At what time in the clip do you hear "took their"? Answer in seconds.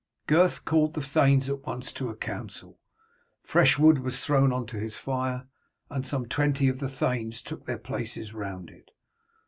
7.39-7.77